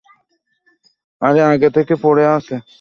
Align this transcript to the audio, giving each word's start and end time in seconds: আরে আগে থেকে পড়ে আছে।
আরে 1.21 1.41
আগে 1.45 1.69
থেকে 1.69 1.93
পড়ে 2.03 2.23
আছে। 2.27 2.55